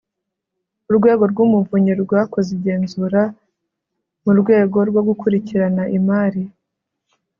urwego 0.89 1.23
rw 1.31 1.37
umuvunyi 1.45 1.93
rwakoze 2.03 2.49
igenzura 2.57 3.21
mu 4.23 4.31
rwego 4.39 4.77
rwo 4.89 5.01
gukurikirana 5.07 5.83
imari 5.97 6.43